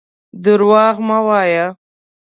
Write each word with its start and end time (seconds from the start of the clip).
درواغ 0.43 0.95
مه 1.07 1.19
وايه. 1.27 1.67